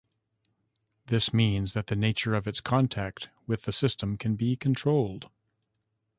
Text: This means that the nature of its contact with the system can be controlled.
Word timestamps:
This 1.05 1.31
means 1.31 1.73
that 1.73 1.85
the 1.85 1.95
nature 1.95 2.33
of 2.33 2.47
its 2.47 2.59
contact 2.59 3.29
with 3.45 3.65
the 3.65 3.71
system 3.71 4.17
can 4.17 4.35
be 4.35 4.55
controlled. 4.55 5.29